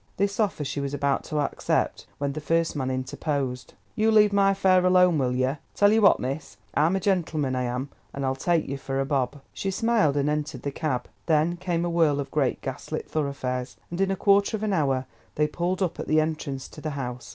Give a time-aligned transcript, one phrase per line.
[0.17, 3.75] This offer she was about to accept when the first man interposed.
[3.95, 5.59] "You leave my fare alone, will yer?
[5.75, 9.05] Tell yer what, miss, I'm a gentleman, I am, and I'll take yer for a
[9.05, 11.07] bob." She smiled and entered the cab.
[11.27, 14.73] Then came a whirl of great gas lit thoroughfares, and in a quarter of an
[14.73, 17.29] hour they pulled up at the entrance to the House.